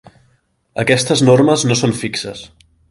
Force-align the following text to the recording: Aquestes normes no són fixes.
Aquestes 0.85 1.23
normes 1.29 1.69
no 1.71 1.81
són 1.83 1.97
fixes. 2.03 2.47